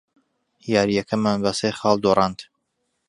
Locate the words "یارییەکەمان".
0.73-1.37